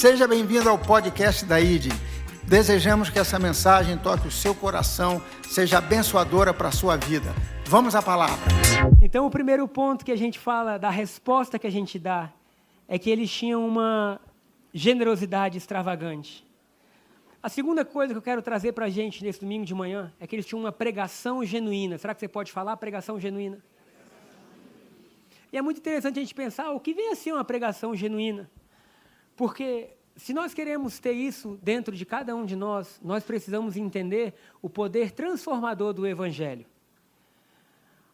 [0.00, 1.92] Seja bem-vindo ao podcast da ID.
[2.44, 7.34] Desejamos que essa mensagem toque o seu coração, seja abençoadora para a sua vida.
[7.66, 8.50] Vamos à palavra.
[9.02, 12.32] Então, o primeiro ponto que a gente fala da resposta que a gente dá
[12.88, 14.18] é que eles tinham uma
[14.72, 16.46] generosidade extravagante.
[17.42, 20.26] A segunda coisa que eu quero trazer para a gente nesse domingo de manhã é
[20.26, 21.98] que eles tinham uma pregação genuína.
[21.98, 23.58] Será que você pode falar pregação genuína?
[25.52, 28.48] E é muito interessante a gente pensar o que vem a ser uma pregação genuína.
[29.40, 34.34] Porque se nós queremos ter isso dentro de cada um de nós, nós precisamos entender
[34.60, 36.66] o poder transformador do Evangelho.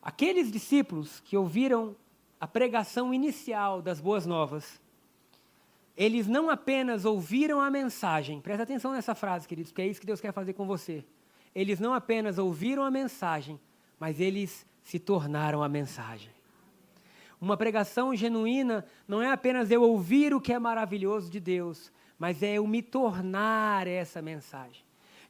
[0.00, 1.96] Aqueles discípulos que ouviram
[2.40, 4.80] a pregação inicial das Boas Novas,
[5.96, 10.06] eles não apenas ouviram a mensagem, presta atenção nessa frase, queridos, porque é isso que
[10.06, 11.04] Deus quer fazer com você.
[11.52, 13.58] Eles não apenas ouviram a mensagem,
[13.98, 16.35] mas eles se tornaram a mensagem.
[17.40, 22.42] Uma pregação genuína não é apenas eu ouvir o que é maravilhoso de Deus, mas
[22.42, 24.82] é eu me tornar essa mensagem.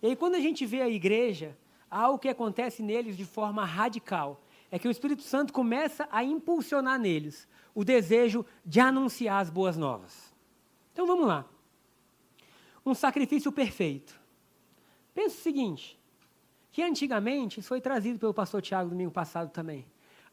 [0.02, 1.56] E aí, quando a gente vê a igreja,
[1.90, 4.40] algo que acontece neles de forma radical
[4.70, 9.76] é que o Espírito Santo começa a impulsionar neles o desejo de anunciar as boas
[9.76, 10.34] novas.
[10.92, 11.44] Então vamos lá.
[12.84, 14.18] Um sacrifício perfeito.
[15.14, 15.98] Pensa o seguinte:
[16.70, 19.84] que antigamente, isso foi trazido pelo pastor Tiago domingo passado também.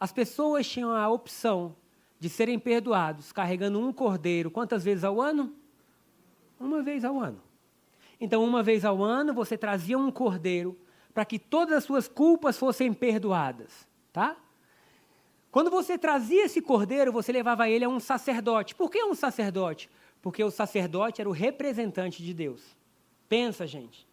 [0.03, 1.77] As pessoas tinham a opção
[2.19, 5.55] de serem perdoados carregando um cordeiro quantas vezes ao ano?
[6.59, 7.41] Uma vez ao ano.
[8.19, 10.77] Então, uma vez ao ano, você trazia um cordeiro
[11.13, 14.35] para que todas as suas culpas fossem perdoadas, tá?
[15.49, 18.75] Quando você trazia esse cordeiro, você levava ele a um sacerdote.
[18.75, 19.89] Por que um sacerdote?
[20.21, 22.75] Porque o sacerdote era o representante de Deus.
[23.29, 24.05] Pensa, gente.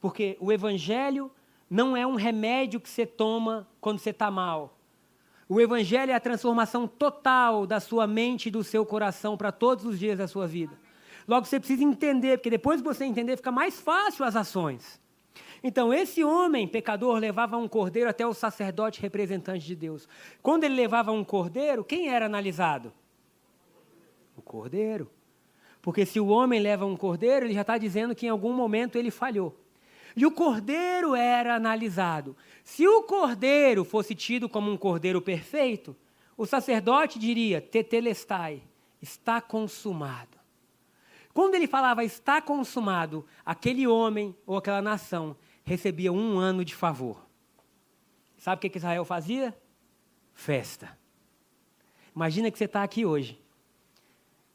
[0.00, 1.30] Porque o evangelho
[1.70, 4.75] não é um remédio que você toma quando você está mal.
[5.48, 9.84] O Evangelho é a transformação total da sua mente e do seu coração para todos
[9.84, 10.76] os dias da sua vida.
[11.26, 15.00] Logo, você precisa entender, porque depois que você entender, fica mais fácil as ações.
[15.62, 20.08] Então, esse homem pecador levava um cordeiro até o sacerdote representante de Deus.
[20.42, 22.92] Quando ele levava um cordeiro, quem era analisado?
[24.36, 25.10] O cordeiro.
[25.80, 28.96] Porque se o homem leva um cordeiro, ele já está dizendo que em algum momento
[28.96, 29.56] ele falhou.
[30.16, 32.36] E o cordeiro era analisado.
[32.66, 35.94] Se o cordeiro fosse tido como um cordeiro perfeito,
[36.36, 38.60] o sacerdote diria: Tetelestai,
[39.00, 40.36] está consumado.
[41.32, 47.24] Quando ele falava está consumado, aquele homem ou aquela nação recebia um ano de favor.
[48.36, 49.56] Sabe o que Israel fazia?
[50.34, 50.98] Festa.
[52.16, 53.40] Imagina que você está aqui hoje.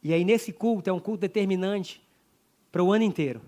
[0.04, 2.06] E aí, nesse culto, é um culto determinante
[2.74, 3.42] para o ano inteiro.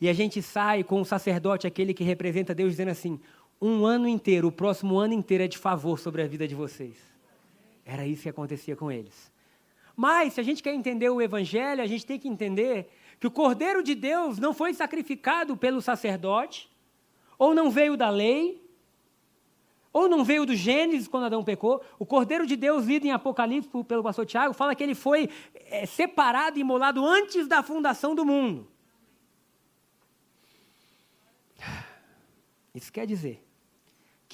[0.00, 3.20] E a gente sai com o sacerdote, aquele que representa Deus, dizendo assim:
[3.66, 6.96] um ano inteiro, o próximo ano inteiro é de favor sobre a vida de vocês.
[7.84, 9.32] Era isso que acontecia com eles.
[9.96, 13.30] Mas, se a gente quer entender o Evangelho, a gente tem que entender que o
[13.30, 16.70] Cordeiro de Deus não foi sacrificado pelo sacerdote,
[17.38, 18.62] ou não veio da lei,
[19.92, 21.82] ou não veio do Gênesis quando Adão pecou.
[21.98, 25.86] O Cordeiro de Deus, lido em Apocalipse pelo pastor Tiago, fala que ele foi é,
[25.86, 28.68] separado e imolado antes da fundação do mundo.
[32.74, 33.43] Isso quer dizer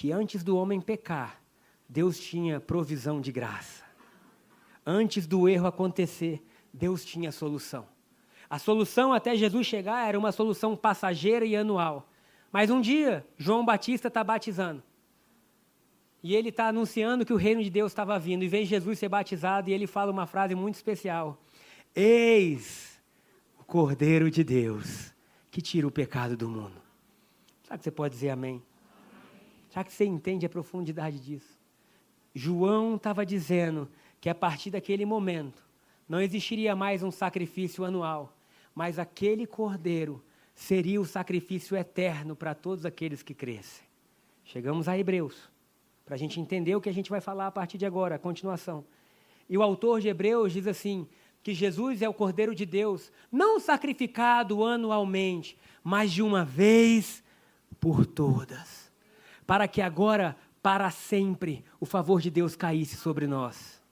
[0.00, 1.43] que antes do homem pecar,
[1.87, 3.84] Deus tinha provisão de graça.
[4.87, 7.87] Antes do erro acontecer, Deus tinha solução.
[8.49, 12.09] A solução até Jesus chegar era uma solução passageira e anual.
[12.50, 14.83] Mas um dia, João Batista está batizando.
[16.22, 18.43] E ele está anunciando que o reino de Deus estava vindo.
[18.43, 21.39] E vem Jesus ser batizado e ele fala uma frase muito especial:
[21.94, 22.99] Eis
[23.59, 25.12] o Cordeiro de Deus
[25.50, 26.81] que tira o pecado do mundo.
[27.65, 28.62] Será que você pode dizer amém?
[29.71, 31.59] Será que você entende a profundidade disso?
[32.35, 33.89] João estava dizendo
[34.21, 35.65] que a partir daquele momento
[36.09, 38.37] não existiria mais um sacrifício anual,
[38.75, 40.23] mas aquele cordeiro
[40.55, 43.85] seria o sacrifício eterno para todos aqueles que crescem.
[44.45, 45.49] Chegamos a Hebreus,
[46.05, 48.19] para a gente entender o que a gente vai falar a partir de agora, a
[48.19, 48.84] continuação.
[49.49, 51.09] E o autor de Hebreus diz assim:
[51.43, 57.23] que Jesus é o Cordeiro de Deus, não sacrificado anualmente, mas de uma vez
[57.78, 58.90] por todas,
[59.51, 63.83] para que agora, para sempre, o favor de Deus caísse sobre nós.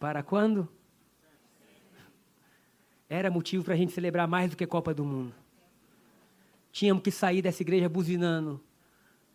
[0.00, 0.66] Para quando?
[3.10, 5.34] Era motivo para a gente celebrar mais do que Copa do Mundo.
[6.72, 8.58] Tínhamos que sair dessa igreja buzinando.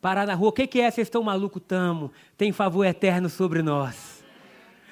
[0.02, 0.90] Parar na rua, o que, que é?
[0.90, 1.62] Vocês estão malucos?
[1.68, 2.12] Tamo.
[2.36, 4.21] Tem favor eterno sobre nós.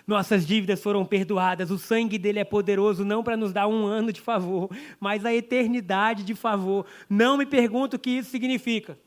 [0.10, 1.70] Nossas dívidas foram perdoadas.
[1.70, 4.68] O sangue dele é poderoso não para nos dar um ano de favor,
[5.00, 6.84] mas a eternidade de favor.
[7.08, 8.98] Não me pergunto o que isso significa.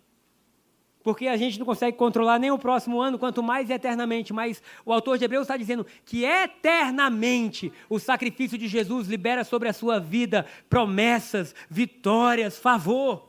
[1.03, 4.33] porque a gente não consegue controlar nem o próximo ano, quanto mais eternamente.
[4.33, 9.69] Mas o autor de Hebreus está dizendo que eternamente o sacrifício de Jesus libera sobre
[9.69, 13.29] a sua vida promessas, vitórias, favor.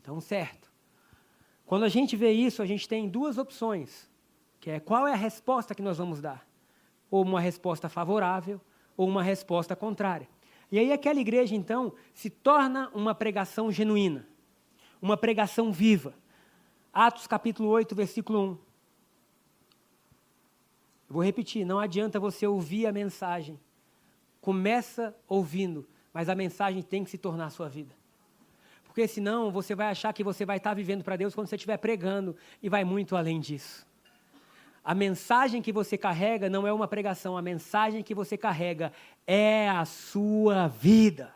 [0.00, 0.70] Então, certo.
[1.66, 4.08] Quando a gente vê isso, a gente tem duas opções,
[4.70, 6.46] é qual é a resposta que nós vamos dar?
[7.10, 8.60] Ou uma resposta favorável,
[8.96, 10.28] ou uma resposta contrária.
[10.70, 14.26] E aí aquela igreja, então, se torna uma pregação genuína
[15.00, 16.14] uma pregação viva.
[16.92, 18.48] Atos capítulo 8, versículo 1.
[18.48, 18.58] Eu
[21.08, 23.60] vou repetir, não adianta você ouvir a mensagem.
[24.40, 27.94] Começa ouvindo, mas a mensagem tem que se tornar sua vida.
[28.84, 31.76] Porque senão você vai achar que você vai estar vivendo para Deus quando você estiver
[31.76, 33.86] pregando e vai muito além disso.
[34.86, 38.92] A mensagem que você carrega não é uma pregação, a mensagem que você carrega
[39.26, 41.34] é a sua vida.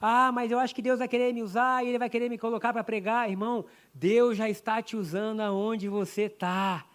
[0.00, 2.38] Ah, mas eu acho que Deus vai querer me usar e Ele vai querer me
[2.38, 3.28] colocar para pregar.
[3.28, 6.86] Irmão, Deus já está te usando aonde você está.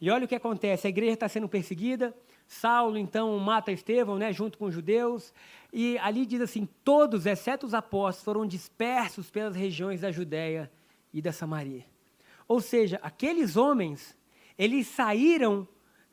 [0.00, 2.14] E olha o que acontece: a igreja está sendo perseguida.
[2.46, 5.34] Saulo, então, mata Estevão, né, junto com os judeus.
[5.72, 10.70] E ali diz assim: todos, exceto os apóstolos, foram dispersos pelas regiões da Judéia
[11.12, 11.95] e da Samaria.
[12.48, 14.16] Ou seja, aqueles homens,
[14.56, 15.66] eles saíram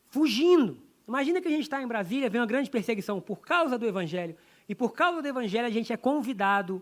[0.10, 0.82] fugindo.
[1.08, 4.36] Imagina que a gente está em Brasília, vem uma grande perseguição por causa do evangelho.
[4.68, 6.82] E por causa do Evangelho, a gente é convidado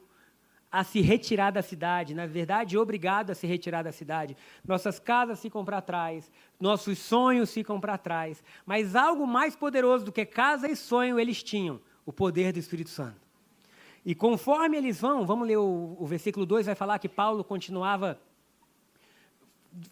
[0.72, 4.38] a se retirar da cidade, na verdade, obrigado a se retirar da cidade.
[4.66, 8.42] Nossas casas ficam para trás, nossos sonhos ficam para trás.
[8.66, 12.90] Mas algo mais poderoso do que casa e sonho eles tinham: o poder do Espírito
[12.90, 13.20] Santo.
[14.06, 18.18] E conforme eles vão, vamos ler o, o versículo 2, vai falar que Paulo continuava,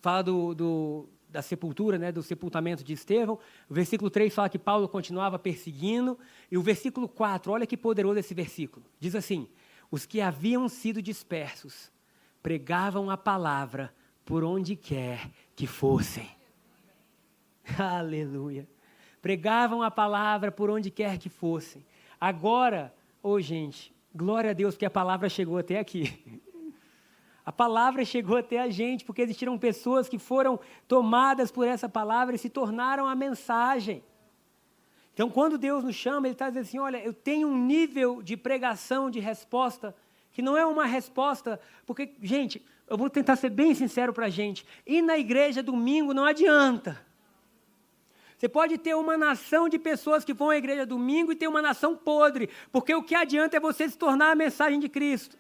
[0.01, 3.37] fala do, do da sepultura, né, do sepultamento de Estevão.
[3.69, 6.17] O versículo 3 fala que Paulo continuava perseguindo.
[6.51, 8.85] E o versículo 4, olha que poderoso esse versículo.
[8.99, 9.47] Diz assim:
[9.91, 11.91] Os que haviam sido dispersos
[12.41, 13.93] pregavam a palavra
[14.25, 16.27] por onde quer que fossem.
[17.77, 18.67] Aleluia.
[19.21, 21.85] Pregavam a palavra por onde quer que fossem.
[22.19, 26.41] Agora, ô oh, gente, glória a Deus que a palavra chegou até aqui.
[27.49, 32.35] A palavra chegou até a gente porque existiram pessoas que foram tomadas por essa palavra
[32.35, 34.03] e se tornaram a mensagem.
[35.15, 38.37] Então, quando Deus nos chama, Ele está dizendo assim: olha, eu tenho um nível de
[38.37, 39.95] pregação, de resposta,
[40.31, 44.29] que não é uma resposta, porque, gente, eu vou tentar ser bem sincero para a
[44.29, 47.03] gente: ir na igreja domingo não adianta.
[48.37, 51.63] Você pode ter uma nação de pessoas que vão à igreja domingo e ter uma
[51.63, 55.35] nação podre, porque o que adianta é você se tornar a mensagem de Cristo.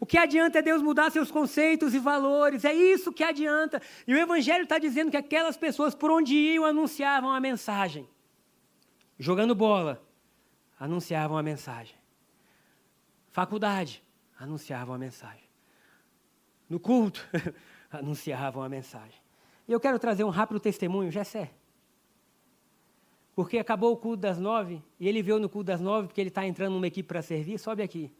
[0.00, 3.82] O que adianta é Deus mudar seus conceitos e valores, é isso que adianta.
[4.06, 8.08] E o Evangelho está dizendo que aquelas pessoas por onde iam anunciavam a mensagem.
[9.18, 10.02] Jogando bola,
[10.78, 11.94] anunciavam a mensagem.
[13.28, 14.02] Faculdade,
[14.38, 15.44] anunciavam a mensagem.
[16.66, 17.28] No culto,
[17.92, 19.20] anunciavam a mensagem.
[19.68, 21.50] E eu quero trazer um rápido testemunho, Jessé.
[23.34, 26.28] Porque acabou o culto das nove, e ele veio no culto das nove, porque ele
[26.28, 28.10] está entrando numa equipe para servir, sobe aqui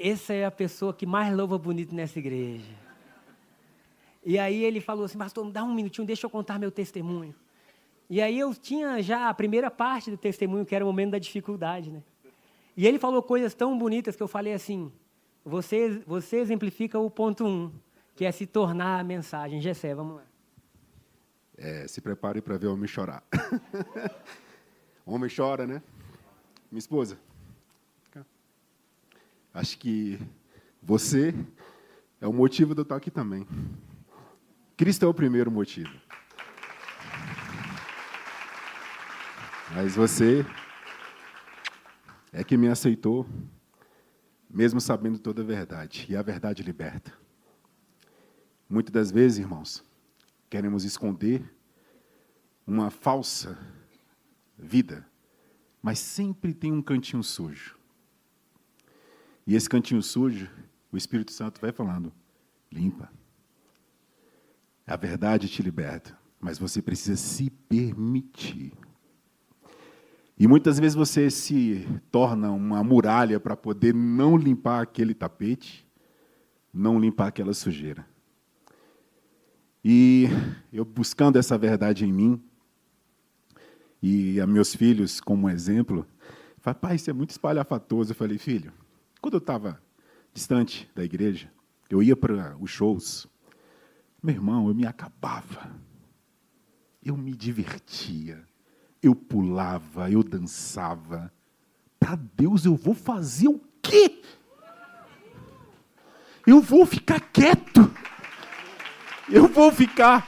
[0.00, 2.70] essa é a pessoa que mais louva bonito nessa igreja.
[4.24, 7.34] E aí ele falou assim, pastor, dá um minutinho, deixa eu contar meu testemunho.
[8.10, 11.18] E aí eu tinha já a primeira parte do testemunho, que era o momento da
[11.18, 12.02] dificuldade, né?
[12.76, 14.92] E ele falou coisas tão bonitas que eu falei assim,
[15.44, 17.72] você, você exemplifica o ponto um,
[18.14, 19.60] que é se tornar a mensagem.
[19.60, 20.22] Gessé, vamos lá.
[21.56, 23.22] É, se prepare para ver o homem chorar.
[25.04, 25.82] homem chora, né?
[26.70, 27.18] Minha esposa,
[29.52, 30.20] Acho que
[30.82, 31.34] você
[32.20, 33.46] é o motivo de eu estar aqui também.
[34.76, 35.90] Cristo é o primeiro motivo.
[39.74, 40.44] Mas você
[42.32, 43.26] é que me aceitou,
[44.48, 46.06] mesmo sabendo toda a verdade.
[46.08, 47.12] E a verdade liberta.
[48.68, 49.84] Muitas das vezes, irmãos,
[50.50, 51.42] queremos esconder
[52.66, 53.58] uma falsa
[54.58, 55.06] vida,
[55.80, 57.77] mas sempre tem um cantinho sujo.
[59.48, 60.46] E esse cantinho sujo,
[60.92, 62.12] o Espírito Santo vai falando:
[62.70, 63.10] limpa.
[64.86, 68.74] A verdade te liberta, mas você precisa se permitir.
[70.38, 75.88] E muitas vezes você se torna uma muralha para poder não limpar aquele tapete,
[76.72, 78.06] não limpar aquela sujeira.
[79.82, 80.26] E
[80.70, 82.42] eu buscando essa verdade em mim,
[84.02, 86.06] e a meus filhos como exemplo,
[86.58, 88.12] falei, pai, isso é muito espalhafatoso.
[88.12, 88.72] Eu falei, filho,
[89.20, 89.82] quando eu estava
[90.32, 91.50] distante da igreja,
[91.90, 93.26] eu ia para os shows.
[94.22, 95.70] Meu irmão, eu me acabava.
[97.02, 98.44] Eu me divertia.
[99.02, 101.32] Eu pulava, eu dançava.
[101.98, 104.22] Para Deus eu vou fazer o quê?
[106.46, 107.90] Eu vou ficar quieto.
[109.28, 110.26] Eu vou ficar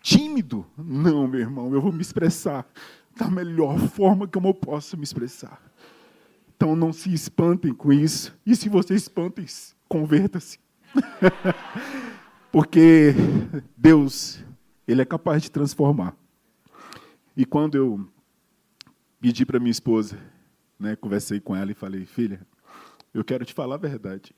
[0.00, 0.66] tímido.
[0.76, 2.66] Não, meu irmão, eu vou me expressar
[3.14, 5.67] da melhor forma que eu posso me expressar.
[6.58, 8.36] Então não se espantem com isso.
[8.44, 9.46] E se você espantem,
[9.88, 10.58] converta-se.
[12.50, 13.14] Porque
[13.76, 14.44] Deus,
[14.86, 16.16] Ele é capaz de transformar.
[17.36, 18.10] E quando eu
[19.20, 20.18] pedi para minha esposa,
[20.76, 22.44] né, conversei com ela e falei, filha,
[23.14, 24.34] eu quero te falar a verdade.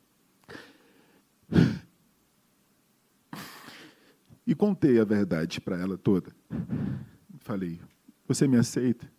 [4.47, 6.31] E contei a verdade para ela toda.
[7.39, 7.81] Falei,
[8.29, 9.11] você me aceita?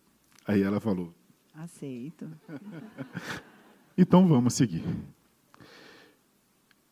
[0.46, 1.12] Aí ela falou,
[1.54, 2.30] aceito.
[3.96, 4.84] então vamos seguir.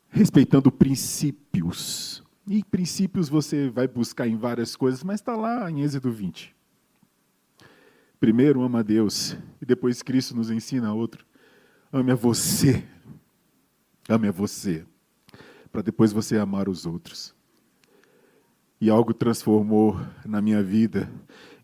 [0.09, 2.23] Respeitando princípios.
[2.47, 6.55] E princípios você vai buscar em várias coisas, mas está lá em Êxodo 20.
[8.19, 11.25] Primeiro, ama a Deus, e depois Cristo nos ensina outro.
[11.93, 12.85] Ame a você.
[14.09, 14.85] Ame a você.
[15.73, 17.35] Para depois você amar os outros.
[18.81, 21.11] E algo transformou na minha vida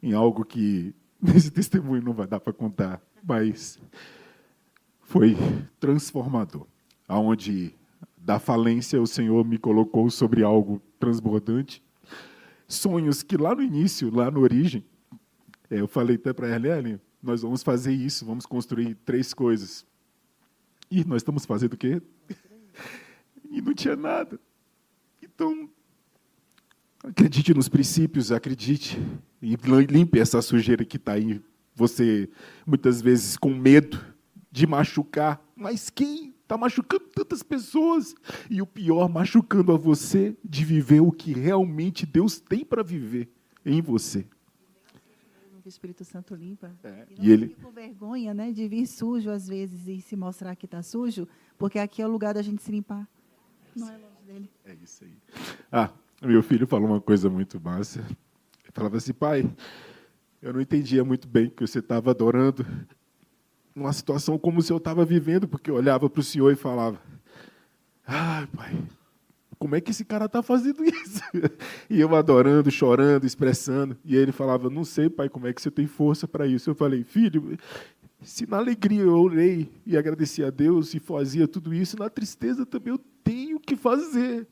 [0.02, 3.78] em algo que nesse testemunho não vai dar para contar, mas
[5.00, 5.36] foi
[5.78, 6.66] transformador.
[7.08, 7.74] Aonde
[8.16, 11.82] da falência o Senhor me colocou sobre algo transbordante.
[12.66, 14.84] Sonhos que lá no início, lá na origem,
[15.70, 19.86] é, eu falei até para ela, Ellen, nós vamos fazer isso, vamos construir três coisas.
[20.90, 22.02] E nós estamos fazendo o quê?
[23.50, 24.40] e não tinha nada.
[25.22, 25.68] Então,
[27.04, 28.98] acredite nos princípios, acredite.
[29.46, 29.54] E
[29.86, 31.40] limpe essa sujeira que está aí.
[31.72, 32.28] Você,
[32.66, 34.04] muitas vezes, com medo
[34.50, 35.40] de machucar.
[35.54, 38.12] Mas quem está machucando tantas pessoas?
[38.50, 43.28] E o pior, machucando a você de viver o que realmente Deus tem para viver
[43.64, 44.26] em você
[45.64, 46.72] o Espírito Santo limpa.
[46.84, 47.06] É.
[47.18, 50.64] E, e ele com vergonha, né, de vir sujo às vezes e se mostrar que
[50.64, 51.26] está sujo,
[51.58, 53.08] porque aqui é o lugar da gente se limpar.
[53.74, 54.50] Não é longe dele.
[54.64, 55.18] É isso aí.
[55.72, 55.90] Ah,
[56.22, 58.04] meu filho falou uma coisa muito massa.
[58.76, 59.50] Falava assim, pai,
[60.42, 62.66] eu não entendia muito bem que você estava adorando
[63.74, 67.00] numa situação como se eu estava vivendo, porque eu olhava para o Senhor e falava,
[68.06, 68.78] ai, pai,
[69.58, 71.22] como é que esse cara está fazendo isso?
[71.88, 73.96] E eu adorando, chorando, expressando.
[74.04, 76.68] E ele falava, não sei, pai, como é que você tem força para isso?
[76.68, 77.56] Eu falei, filho,
[78.20, 82.66] se na alegria eu orei e agradeci a Deus e fazia tudo isso, na tristeza
[82.66, 84.46] também eu tenho que fazer.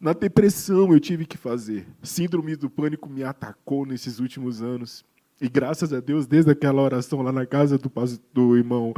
[0.00, 1.86] Na depressão eu tive que fazer.
[2.02, 5.04] Síndrome do pânico me atacou nesses últimos anos.
[5.40, 7.90] E graças a Deus, desde aquela oração lá na casa do,
[8.32, 8.92] do irmão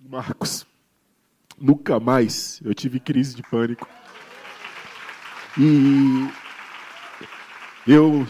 [0.00, 0.66] Marcos,
[1.62, 3.88] Nunca mais eu tive crise de pânico.
[5.56, 6.28] E
[7.86, 8.26] eu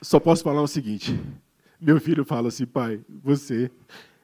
[0.00, 1.16] só posso falar o seguinte:
[1.80, 3.70] meu filho fala assim, pai, você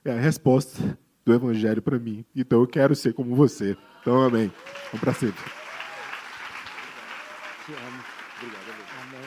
[0.05, 2.25] é a resposta do Evangelho para mim.
[2.35, 3.76] Então eu quero ser como você.
[4.08, 4.50] Então, amém.
[4.94, 5.44] Um para sempre.
[7.66, 8.04] Te amo.
[9.02, 9.20] Amém.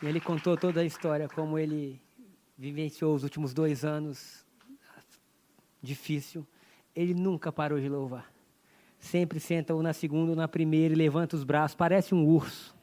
[0.00, 2.00] E ele contou toda a história, como ele
[2.56, 4.46] vivenciou os últimos dois anos
[5.82, 6.46] difícil
[6.94, 8.32] ele nunca parou de louvar.
[9.00, 12.76] Sempre senta ou na segunda ou na primeira e levanta os braços, parece um urso.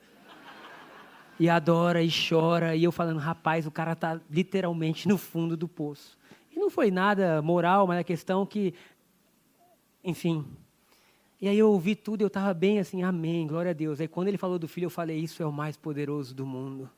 [1.40, 2.76] E adora e chora.
[2.76, 6.18] E eu falando, rapaz, o cara está literalmente no fundo do poço.
[6.52, 8.74] E não foi nada moral, mas a questão que,
[10.04, 10.46] enfim.
[11.42, 14.00] E aí eu ouvi tudo eu estava bem assim, amém, glória a Deus.
[14.00, 16.90] Aí quando ele falou do filho, eu falei, isso é o mais poderoso do mundo.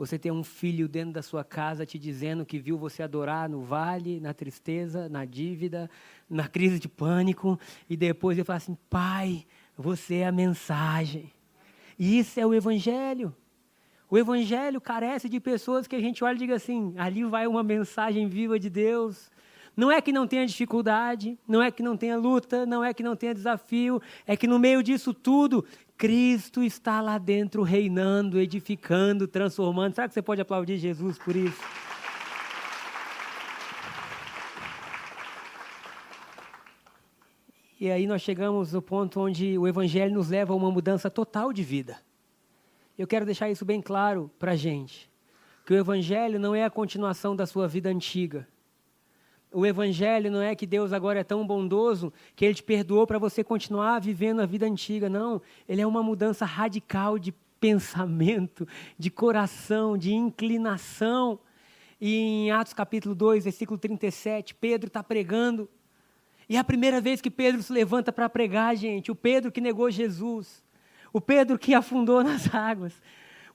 [0.00, 3.60] Você tem um filho dentro da sua casa te dizendo que viu você adorar no
[3.60, 5.90] vale, na tristeza, na dívida,
[6.28, 9.44] na crise de pânico, e depois ele fala assim: Pai,
[9.76, 11.30] você é a mensagem.
[11.98, 13.36] E isso é o Evangelho.
[14.08, 17.62] O Evangelho carece de pessoas que a gente olha e diga assim: ali vai uma
[17.62, 19.30] mensagem viva de Deus.
[19.80, 23.02] Não é que não tenha dificuldade, não é que não tenha luta, não é que
[23.02, 25.64] não tenha desafio, é que no meio disso tudo,
[25.96, 29.94] Cristo está lá dentro reinando, edificando, transformando.
[29.94, 31.58] Será que você pode aplaudir Jesus por isso?
[37.80, 41.54] E aí nós chegamos no ponto onde o Evangelho nos leva a uma mudança total
[41.54, 41.96] de vida.
[42.98, 45.10] Eu quero deixar isso bem claro para a gente.
[45.64, 48.46] Que o Evangelho não é a continuação da sua vida antiga.
[49.52, 53.18] O evangelho não é que Deus agora é tão bondoso que ele te perdoou para
[53.18, 55.08] você continuar vivendo a vida antiga.
[55.08, 58.66] Não, ele é uma mudança radical de pensamento,
[58.96, 61.38] de coração, de inclinação.
[62.00, 65.68] E em Atos capítulo 2, versículo 37, Pedro está pregando.
[66.48, 69.10] E é a primeira vez que Pedro se levanta para pregar, gente.
[69.10, 70.62] O Pedro que negou Jesus.
[71.12, 72.94] O Pedro que afundou nas águas.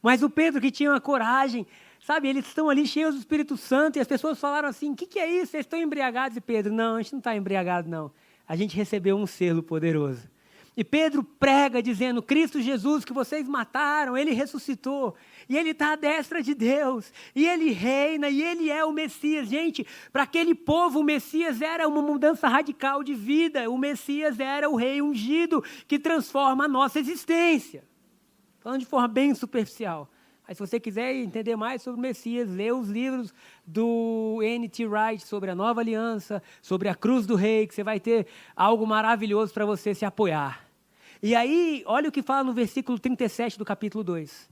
[0.01, 1.65] Mas o Pedro que tinha uma coragem
[2.05, 5.07] Sabe, eles estão ali cheios do Espírito Santo e as pessoas falaram assim: o que,
[5.07, 5.47] que é isso?
[5.47, 6.37] Vocês estão embriagados?
[6.37, 8.11] E Pedro, não, a gente não está embriagado, não.
[8.47, 10.29] A gente recebeu um selo poderoso.
[10.77, 15.15] E Pedro prega dizendo: Cristo Jesus, que vocês mataram, ele ressuscitou.
[15.49, 17.11] E ele está à destra de Deus.
[17.35, 19.49] E ele reina, e ele é o Messias.
[19.49, 19.83] Gente,
[20.13, 23.67] para aquele povo, o Messias era uma mudança radical de vida.
[23.67, 27.83] O Messias era o rei ungido que transforma a nossa existência.
[28.59, 30.07] Falando de forma bem superficial.
[30.47, 33.33] Mas se você quiser entender mais sobre o Messias, lê os livros
[33.65, 34.85] do N.T.
[34.85, 38.85] Wright sobre a nova aliança, sobre a cruz do rei, que você vai ter algo
[38.85, 40.67] maravilhoso para você se apoiar.
[41.21, 44.47] E aí, olha o que fala no versículo 37 do capítulo 2.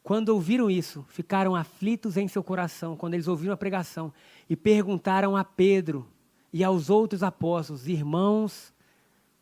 [0.00, 4.12] Quando ouviram isso, ficaram aflitos em seu coração, quando eles ouviram a pregação,
[4.48, 6.06] e perguntaram a Pedro
[6.52, 8.72] e aos outros apóstolos: Irmãos,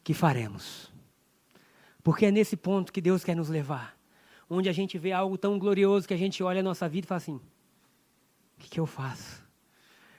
[0.03, 0.91] que faremos?
[2.03, 3.98] Porque é nesse ponto que Deus quer nos levar
[4.49, 7.09] onde a gente vê algo tão glorioso que a gente olha a nossa vida e
[7.09, 9.47] fala assim: o que, que eu faço?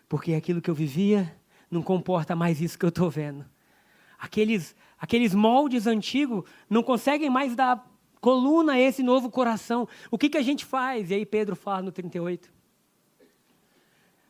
[0.08, 1.36] Porque aquilo que eu vivia
[1.70, 3.46] não comporta mais isso que eu estou vendo.
[4.18, 7.88] Aqueles, aqueles moldes antigos não conseguem mais dar
[8.20, 9.88] coluna a esse novo coração.
[10.12, 11.10] O que, que a gente faz?
[11.10, 12.52] E aí Pedro fala no 38.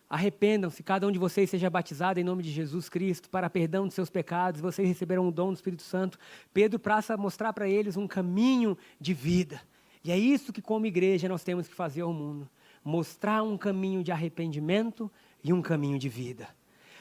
[0.10, 3.94] Arrependam-se, cada um de vocês seja batizado em nome de Jesus Cristo para perdão de
[3.94, 6.18] seus pecados, vocês receberão o dom do Espírito Santo.
[6.52, 9.62] Pedro passa a mostrar para eles um caminho de vida.
[10.04, 12.50] E é isso que, como igreja, nós temos que fazer ao mundo:
[12.84, 15.12] mostrar um caminho de arrependimento
[15.44, 16.48] e um caminho de vida.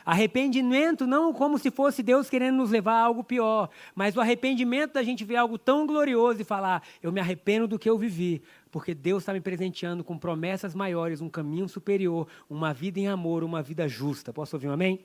[0.05, 4.95] Arrependimento não como se fosse Deus querendo nos levar a algo pior, mas o arrependimento
[4.95, 8.43] da gente ver algo tão glorioso e falar: eu me arrependo do que eu vivi,
[8.71, 13.45] porque Deus está me presenteando com promessas maiores, um caminho superior, uma vida em amor,
[13.45, 14.33] uma vida justa.
[14.33, 15.00] Posso ouvir um amém?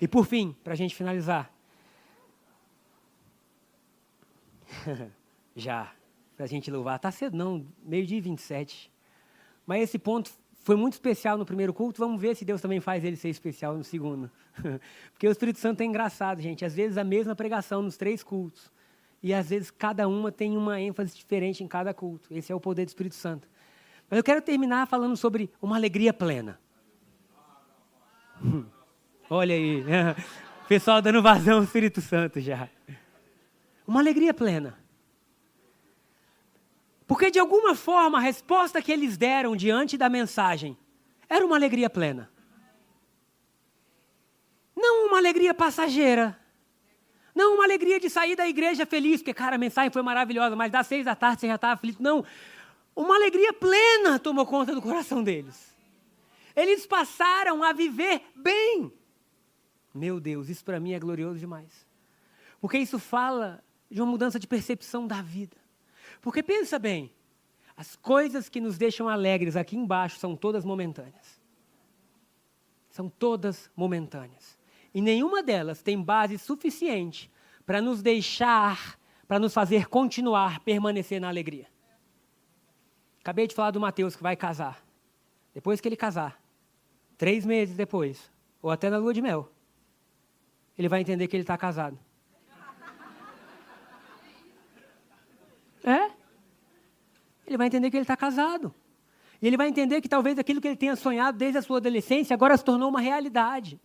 [0.00, 1.52] E por fim, para a gente finalizar.
[5.54, 5.92] Já
[6.40, 6.96] para a gente louvar.
[6.96, 8.90] Está cedo, não, meio-dia e 27.
[9.66, 10.30] Mas esse ponto
[10.62, 12.00] foi muito especial no primeiro culto.
[12.00, 14.30] Vamos ver se Deus também faz ele ser especial no segundo.
[15.12, 16.64] Porque o Espírito Santo é engraçado, gente.
[16.64, 18.72] Às vezes a mesma pregação nos três cultos.
[19.22, 22.32] E às vezes cada uma tem uma ênfase diferente em cada culto.
[22.34, 23.46] Esse é o poder do Espírito Santo.
[24.08, 26.58] Mas eu quero terminar falando sobre uma alegria plena.
[29.28, 29.84] Olha aí,
[30.66, 32.66] pessoal dando vazão ao Espírito Santo já.
[33.86, 34.79] Uma alegria plena.
[37.10, 40.78] Porque de alguma forma a resposta que eles deram diante da mensagem
[41.28, 42.30] era uma alegria plena.
[44.76, 46.38] Não uma alegria passageira.
[47.34, 50.70] Não uma alegria de sair da igreja feliz, porque, cara, a mensagem foi maravilhosa, mas
[50.70, 52.00] das seis da tarde você já estava aflito.
[52.00, 52.24] Não.
[52.94, 55.76] Uma alegria plena tomou conta do coração deles.
[56.54, 58.92] Eles passaram a viver bem.
[59.92, 61.84] Meu Deus, isso para mim é glorioso demais.
[62.60, 65.59] Porque isso fala de uma mudança de percepção da vida.
[66.20, 67.12] Porque pensa bem,
[67.76, 71.40] as coisas que nos deixam alegres aqui embaixo são todas momentâneas.
[72.90, 74.58] São todas momentâneas.
[74.92, 77.30] E nenhuma delas tem base suficiente
[77.64, 81.68] para nos deixar, para nos fazer continuar, permanecer na alegria.
[83.20, 84.84] Acabei de falar do Mateus que vai casar.
[85.54, 86.42] Depois que ele casar,
[87.16, 88.30] três meses depois,
[88.60, 89.50] ou até na lua de mel,
[90.76, 91.98] ele vai entender que ele está casado.
[95.84, 96.10] É?
[97.46, 98.74] Ele vai entender que ele está casado.
[99.42, 102.34] E ele vai entender que talvez aquilo que ele tenha sonhado desde a sua adolescência
[102.34, 103.80] agora se tornou uma realidade.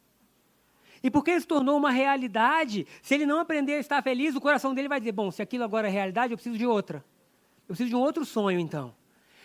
[1.02, 4.74] E porque se tornou uma realidade, se ele não aprender a estar feliz, o coração
[4.74, 7.06] dele vai dizer: bom, se aquilo agora é realidade, eu preciso de outra.
[7.68, 8.94] Eu preciso de um outro sonho, então.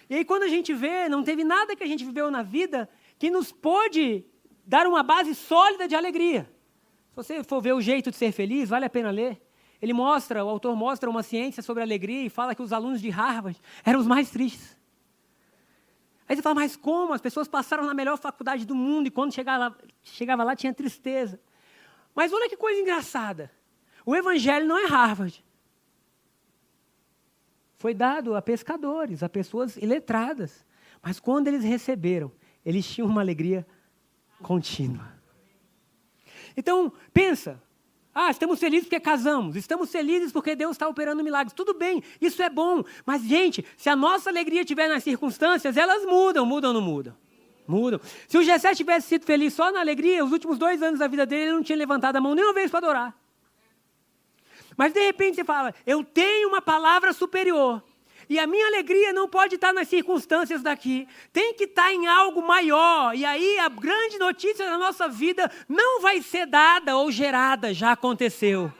[0.08, 2.88] E aí, quando a gente vê, não teve nada que a gente viveu na vida
[3.18, 4.24] que nos pôde
[4.66, 6.50] dar uma base sólida de alegria.
[7.10, 9.40] Se você for ver o jeito de ser feliz, vale a pena ler.
[9.80, 13.08] Ele mostra, o autor mostra uma ciência sobre alegria e fala que os alunos de
[13.08, 14.76] Harvard eram os mais tristes.
[16.28, 17.12] Aí você fala, mas como?
[17.12, 20.72] As pessoas passaram na melhor faculdade do mundo e quando chegava lá, chegava lá tinha
[20.72, 21.40] tristeza.
[22.14, 23.50] Mas olha que coisa engraçada.
[24.04, 25.44] O evangelho não é Harvard.
[27.78, 30.64] Foi dado a pescadores, a pessoas iletradas.
[31.02, 32.30] Mas quando eles receberam,
[32.64, 33.66] eles tinham uma alegria
[34.42, 35.12] contínua.
[36.56, 37.60] Então, pensa,
[38.14, 41.52] ah, estamos felizes porque casamos, estamos felizes porque Deus está operando milagres.
[41.52, 42.82] Tudo bem, isso é bom.
[43.06, 47.16] Mas, gente, se a nossa alegria estiver nas circunstâncias, elas mudam, mudam ou não mudam?
[47.68, 48.00] Mudam.
[48.26, 51.24] Se o Gessé tivesse sido feliz só na alegria, os últimos dois anos da vida
[51.24, 53.16] dele, ele não tinha levantado a mão nenhuma vez para adorar.
[54.76, 57.80] Mas, de repente, você fala, eu tenho uma palavra superior.
[58.30, 62.40] E a minha alegria não pode estar nas circunstâncias daqui, tem que estar em algo
[62.40, 63.12] maior.
[63.12, 67.90] E aí a grande notícia da nossa vida não vai ser dada ou gerada, já
[67.90, 68.72] aconteceu.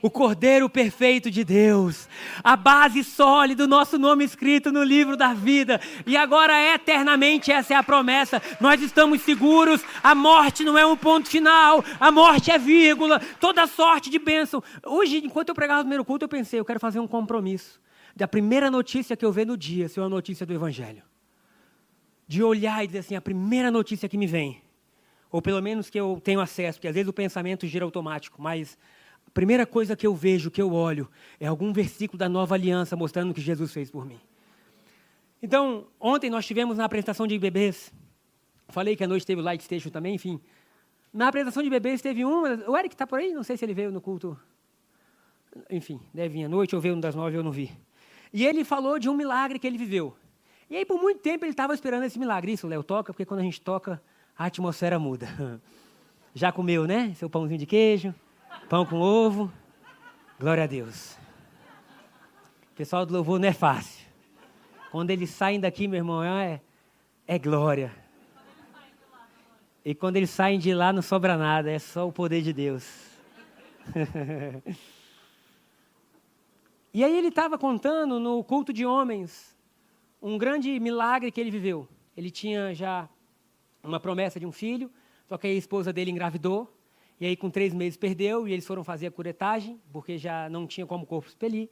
[0.00, 2.08] o Cordeiro perfeito de Deus,
[2.42, 7.74] a base sólida, o nosso nome escrito no livro da vida, e agora eternamente essa
[7.74, 8.40] é a promessa.
[8.60, 13.66] Nós estamos seguros, a morte não é um ponto final, a morte é vírgula, toda
[13.66, 14.62] sorte de bênção.
[14.86, 17.80] Hoje, enquanto eu pregava o primeiro culto, eu pensei, eu quero fazer um compromisso.
[18.18, 21.04] Da primeira notícia que eu ver no dia, ser uma notícia do Evangelho.
[22.26, 24.60] De olhar e dizer assim, a primeira notícia que me vem,
[25.30, 28.76] ou pelo menos que eu tenho acesso, porque às vezes o pensamento gira automático, mas
[29.24, 32.96] a primeira coisa que eu vejo, que eu olho, é algum versículo da nova aliança
[32.96, 34.18] mostrando o que Jesus fez por mim.
[35.40, 37.94] Então, ontem nós tivemos na apresentação de bebês,
[38.68, 40.40] falei que a noite teve o Light Station também, enfim.
[41.12, 43.74] Na apresentação de bebês teve um, o Eric está por aí, não sei se ele
[43.74, 44.36] veio no culto.
[45.70, 47.70] Enfim, deve vir à noite, ou veio um das nove, eu não vi.
[48.32, 50.16] E ele falou de um milagre que ele viveu.
[50.70, 52.52] E aí, por muito tempo, ele estava esperando esse milagre.
[52.52, 54.02] Isso, Léo, toca, porque quando a gente toca,
[54.36, 55.28] a atmosfera muda.
[56.34, 57.14] Já comeu, né?
[57.14, 58.14] Seu pãozinho de queijo?
[58.68, 59.50] Pão com ovo.
[60.38, 61.16] Glória a Deus.
[62.72, 64.06] O pessoal do louvor não é fácil.
[64.90, 66.60] Quando eles saem daqui, meu irmão, é,
[67.26, 67.92] é glória.
[69.84, 72.86] E quando eles saem de lá, não sobra nada, é só o poder de Deus.
[76.92, 79.56] e aí ele estava contando no culto de homens
[80.20, 81.88] um grande milagre que ele viveu.
[82.16, 83.08] Ele tinha já
[83.82, 84.90] uma promessa de um filho,
[85.28, 86.72] só que a esposa dele engravidou.
[87.20, 90.66] E aí, com três meses, perdeu e eles foram fazer a curetagem, porque já não
[90.66, 91.68] tinha como o corpo expelir.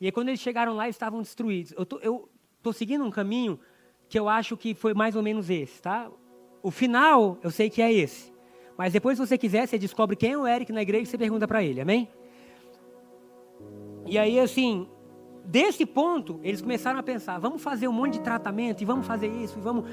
[0.00, 1.72] E aí, quando eles chegaram lá, eles estavam destruídos.
[2.02, 3.58] Eu estou seguindo um caminho
[4.08, 6.10] que eu acho que foi mais ou menos esse, tá?
[6.62, 8.32] O final, eu sei que é esse.
[8.76, 11.18] Mas depois, se você quiser, você descobre quem é o Eric na igreja e você
[11.18, 12.08] pergunta para ele, amém?
[14.06, 14.88] E aí, assim,
[15.44, 19.28] desse ponto, eles começaram a pensar: vamos fazer um monte de tratamento, e vamos fazer
[19.28, 19.84] isso, e vamos.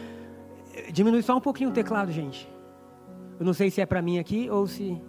[0.91, 2.49] Diminui só um pouquinho o teclado, gente.
[3.39, 5.02] Eu não sei se é para mim aqui ou se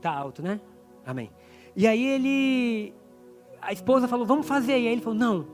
[0.00, 0.60] tá alto, né?
[1.04, 1.30] Amém.
[1.74, 2.94] E aí ele,
[3.60, 4.72] a esposa falou, vamos fazer.
[4.72, 5.46] E aí ele falou, não.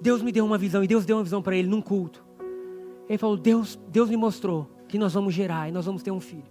[0.00, 2.24] Deus me deu uma visão e Deus deu uma visão para ele num culto.
[3.08, 6.20] Ele falou, Deus, Deus me mostrou que nós vamos gerar e nós vamos ter um
[6.20, 6.44] filho.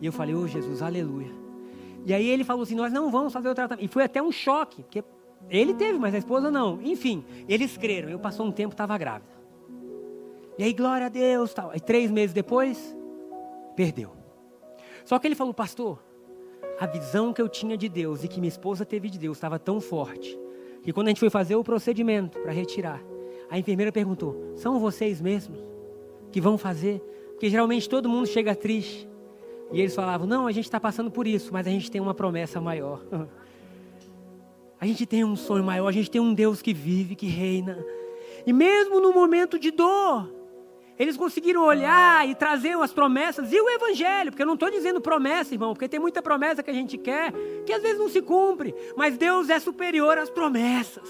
[0.00, 1.45] E eu falei, ô oh, Jesus, aleluia.
[2.06, 3.84] E aí ele falou assim, nós não vamos fazer o tratamento.
[3.84, 5.02] E foi até um choque, porque
[5.50, 6.80] ele teve, mas a esposa não.
[6.80, 8.08] Enfim, eles creram.
[8.08, 9.34] Eu passou um tempo, estava grávida.
[10.56, 11.72] E aí, glória a Deus, tal.
[11.72, 12.96] Aí três meses depois,
[13.74, 14.12] perdeu.
[15.04, 15.98] Só que ele falou, pastor,
[16.78, 19.58] a visão que eu tinha de Deus e que minha esposa teve de Deus estava
[19.58, 20.38] tão forte
[20.82, 23.02] que quando a gente foi fazer o procedimento para retirar,
[23.50, 25.58] a enfermeira perguntou: são vocês mesmos
[26.30, 27.00] que vão fazer?
[27.30, 29.08] Porque geralmente todo mundo chega triste.
[29.72, 32.14] E eles falavam: não, a gente está passando por isso, mas a gente tem uma
[32.14, 33.02] promessa maior.
[34.78, 37.82] A gente tem um sonho maior, a gente tem um Deus que vive, que reina.
[38.46, 40.30] E mesmo no momento de dor,
[40.98, 45.00] eles conseguiram olhar e trazer as promessas e o evangelho, porque eu não estou dizendo
[45.00, 47.32] promessa, irmão, porque tem muita promessa que a gente quer
[47.64, 51.08] que às vezes não se cumpre, mas Deus é superior às promessas.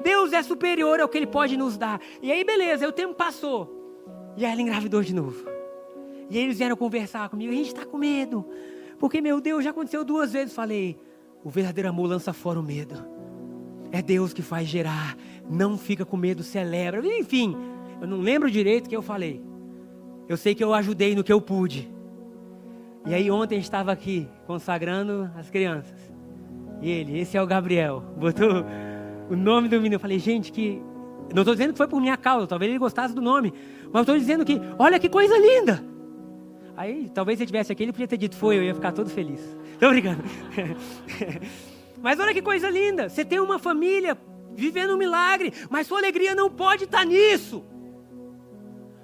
[0.00, 2.00] Deus é superior ao que Ele pode nos dar.
[2.22, 4.04] E aí, beleza, o tempo passou.
[4.36, 5.57] E aí ela engravidou de novo.
[6.30, 7.52] E eles vieram conversar comigo.
[7.52, 8.44] A gente está com medo.
[8.98, 10.54] Porque, meu Deus, já aconteceu duas vezes.
[10.54, 10.98] Falei,
[11.42, 12.94] o verdadeiro amor lança fora o medo.
[13.90, 15.16] É Deus que faz gerar.
[15.48, 17.00] Não fica com medo, celebra.
[17.18, 17.56] Enfim,
[18.00, 19.42] eu não lembro direito o que eu falei.
[20.28, 21.90] Eu sei que eu ajudei no que eu pude.
[23.06, 25.98] E aí ontem estava aqui consagrando as crianças.
[26.82, 28.64] E ele, esse é o Gabriel, botou
[29.30, 29.94] o nome do menino.
[29.94, 30.82] Eu falei, gente, que.
[31.34, 33.52] Não estou dizendo que foi por minha causa, talvez ele gostasse do nome.
[33.92, 35.82] Mas estou dizendo que, olha que coisa linda.
[36.78, 39.10] Aí, talvez se ele tivesse aqui, ele podia ter dito, foi, eu ia ficar todo
[39.10, 39.40] feliz.
[39.74, 40.22] Estou brincando.
[42.00, 43.08] mas olha que coisa linda.
[43.08, 44.16] Você tem uma família
[44.54, 47.64] vivendo um milagre, mas sua alegria não pode estar nisso.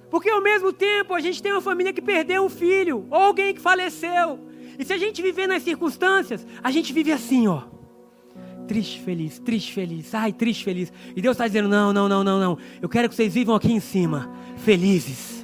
[0.09, 3.53] Porque ao mesmo tempo a gente tem uma família que perdeu um filho, ou alguém
[3.53, 4.39] que faleceu.
[4.79, 7.65] E se a gente viver nas circunstâncias, a gente vive assim, ó.
[8.69, 10.93] Triste, feliz, triste, feliz, ai, triste, feliz.
[11.17, 12.59] E Deus está dizendo: não, não, não, não, não.
[12.81, 15.44] Eu quero que vocês vivam aqui em cima, felizes.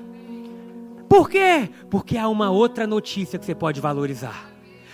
[1.11, 1.69] Por quê?
[1.91, 4.49] Porque há uma outra notícia que você pode valorizar.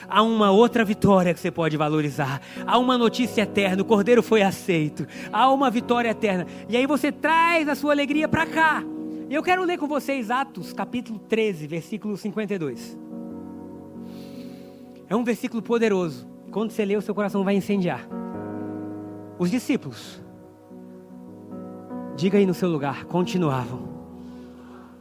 [0.08, 2.40] Há uma outra vitória que você pode valorizar.
[2.66, 5.06] Há uma notícia eterna: o cordeiro foi aceito.
[5.30, 6.46] Há uma vitória eterna.
[6.70, 8.82] E aí você traz a sua alegria para cá.
[9.28, 12.98] Eu quero ler com vocês Atos, capítulo 13, versículo 52.
[15.10, 16.26] É um versículo poderoso.
[16.50, 18.08] Quando você lê, o seu coração vai incendiar.
[19.38, 20.18] Os discípulos,
[22.16, 23.95] diga aí no seu lugar, continuavam.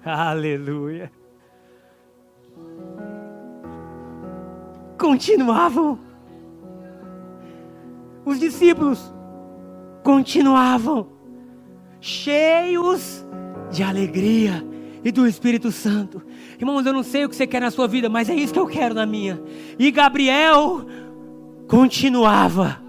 [0.14, 1.12] Aleluia.
[5.00, 6.00] Continuavam.
[8.24, 9.14] Os discípulos
[10.04, 11.08] continuavam
[12.00, 13.26] cheios
[13.72, 14.64] de alegria
[15.04, 16.22] e do Espírito Santo.
[16.60, 18.60] Irmãos, eu não sei o que você quer na sua vida, mas é isso que
[18.60, 19.42] eu quero na minha.
[19.78, 20.86] E Gabriel
[21.68, 22.82] continuava.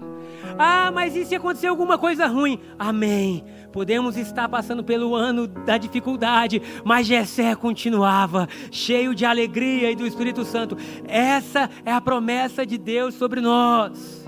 [0.57, 2.59] Ah, mas e se acontecer alguma coisa ruim?
[2.79, 3.43] Amém.
[3.71, 10.07] Podemos estar passando pelo ano da dificuldade, mas Jessé continuava cheio de alegria e do
[10.07, 10.77] Espírito Santo.
[11.07, 14.25] Essa é a promessa de Deus sobre nós.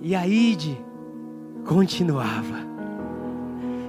[0.00, 0.78] E a Ide
[1.64, 2.66] continuava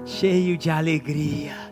[0.06, 1.69] cheio de alegria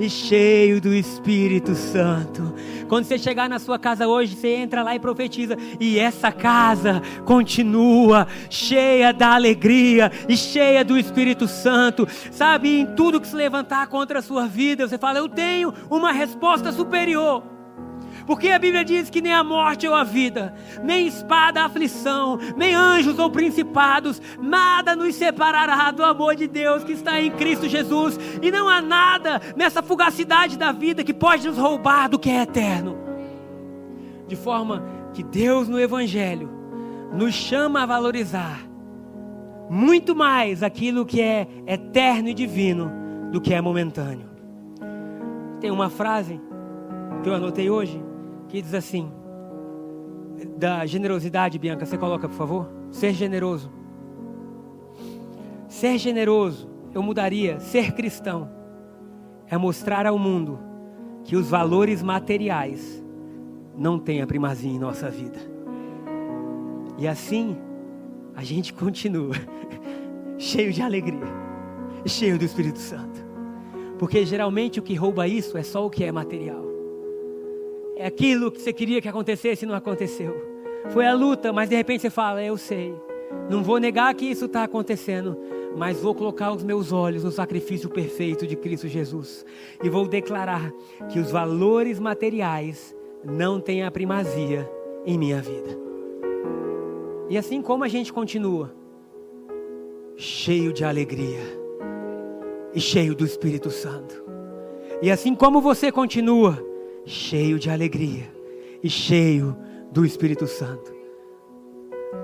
[0.00, 2.54] e cheio do Espírito Santo.
[2.88, 7.02] Quando você chegar na sua casa hoje, você entra lá e profetiza, e essa casa
[7.24, 12.08] continua cheia da alegria e cheia do Espírito Santo.
[12.32, 16.10] Sabe, em tudo que se levantar contra a sua vida, você fala: Eu tenho uma
[16.10, 17.59] resposta superior.
[18.30, 22.76] Porque a Bíblia diz que nem a morte ou a vida, nem espada, aflição, nem
[22.76, 28.16] anjos ou principados, nada nos separará do amor de Deus que está em Cristo Jesus.
[28.40, 32.42] E não há nada nessa fugacidade da vida que pode nos roubar do que é
[32.42, 32.96] eterno.
[34.28, 36.48] De forma que Deus no Evangelho
[37.12, 38.60] nos chama a valorizar
[39.68, 42.92] muito mais aquilo que é eterno e divino
[43.32, 44.30] do que é momentâneo.
[45.60, 46.40] Tem uma frase
[47.24, 48.08] que eu anotei hoje
[48.50, 49.10] que diz assim:
[50.56, 52.68] da generosidade, Bianca, você coloca, por favor?
[52.90, 53.70] Ser generoso.
[55.68, 57.60] Ser generoso, eu mudaria.
[57.60, 58.50] Ser cristão
[59.48, 60.58] é mostrar ao mundo
[61.24, 63.02] que os valores materiais
[63.76, 65.38] não têm a primazia em nossa vida.
[66.98, 67.56] E assim,
[68.34, 69.34] a gente continua
[70.36, 71.26] cheio de alegria,
[72.04, 73.24] cheio do Espírito Santo.
[73.98, 76.69] Porque geralmente o que rouba isso é só o que é material.
[78.00, 80.34] É aquilo que você queria que acontecesse e não aconteceu.
[80.88, 82.94] Foi a luta, mas de repente você fala: Eu sei.
[83.50, 85.36] Não vou negar que isso está acontecendo,
[85.76, 89.44] mas vou colocar os meus olhos no sacrifício perfeito de Cristo Jesus
[89.84, 90.72] e vou declarar
[91.10, 94.66] que os valores materiais não têm a primazia
[95.04, 95.78] em minha vida.
[97.28, 98.74] E assim como a gente continua,
[100.16, 101.42] cheio de alegria
[102.74, 104.24] e cheio do Espírito Santo,
[105.02, 106.69] e assim como você continua,
[107.04, 108.32] cheio de alegria
[108.82, 109.56] e cheio
[109.92, 110.94] do Espírito Santo.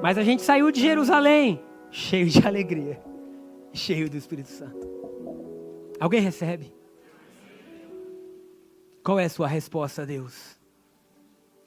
[0.03, 1.61] Mas a gente saiu de Jerusalém
[1.91, 3.01] cheio de alegria,
[3.73, 4.87] cheio do Espírito Santo.
[5.99, 6.73] Alguém recebe?
[9.03, 10.57] Qual é a sua resposta a Deus?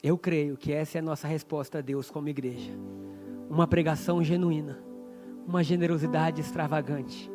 [0.03, 2.71] Eu creio que essa é a nossa resposta a Deus como igreja.
[3.49, 4.77] Uma pregação genuína,
[5.47, 7.29] uma generosidade extravagante,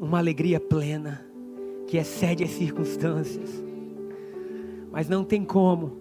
[0.00, 1.31] uma alegria plena
[1.92, 3.62] que excede as circunstâncias.
[4.90, 5.98] Mas não tem como.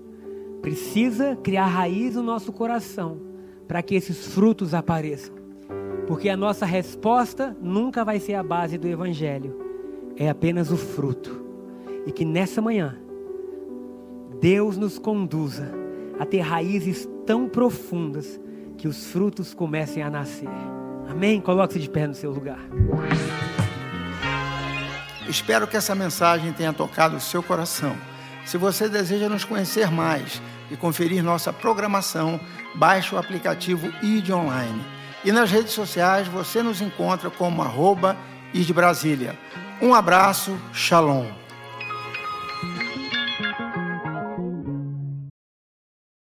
[0.62, 3.19] Precisa criar raiz no nosso coração
[3.67, 5.36] para que esses frutos apareçam.
[6.08, 9.54] Porque a nossa resposta nunca vai ser a base do Evangelho,
[10.15, 11.43] é apenas o fruto.
[12.06, 12.97] E que nessa manhã,
[14.39, 15.73] Deus nos conduza
[16.17, 18.39] a ter raízes tão profundas
[18.77, 20.47] que os frutos comecem a nascer.
[21.10, 21.41] Amém?
[21.41, 22.62] Coloque-se de pé no seu lugar.
[25.32, 27.96] Espero que essa mensagem tenha tocado o seu coração.
[28.46, 32.38] Se você deseja nos conhecer mais e conferir nossa programação,
[32.76, 34.86] baixe o aplicativo ID Online.
[35.24, 38.17] E nas redes sociais você nos encontra como arroba
[38.54, 39.39] ID Brasília.
[39.82, 41.40] Um abraço, shalom.